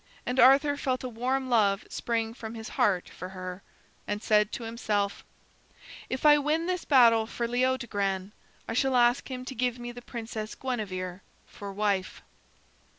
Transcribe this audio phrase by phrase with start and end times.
[0.25, 3.61] And Arthur felt a warm love spring from his heart for her,
[4.07, 5.23] and said to himself:
[6.09, 8.31] "If I win this battle for Leodogran,
[8.67, 12.23] I shall ask him to give me the princess Guinevere for wife."